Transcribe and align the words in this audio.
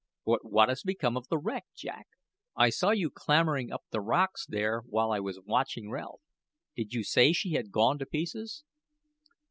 "But 0.25 0.39
what 0.51 0.69
has 0.69 0.81
become 0.81 1.15
of 1.15 1.27
the 1.27 1.37
wreck, 1.37 1.67
Jack? 1.77 2.07
I 2.55 2.71
saw 2.71 2.89
you 2.89 3.11
clambering 3.11 3.71
up 3.71 3.83
the 3.91 4.01
rocks 4.01 4.47
there 4.47 4.81
while 4.87 5.11
I 5.11 5.19
was 5.19 5.39
watching 5.45 5.91
Ralph. 5.91 6.23
Did 6.75 6.91
you 6.93 7.03
say 7.03 7.33
she 7.33 7.51
had 7.51 7.69
gone 7.71 7.99
to 7.99 8.07
pieces?" 8.07 8.63